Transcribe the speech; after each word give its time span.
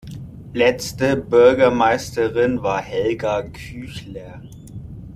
Letzte 0.55 1.15
Bürgermeisterin 1.15 2.63
war 2.63 2.81
Helga 2.81 3.43
Küchler. 3.43 4.41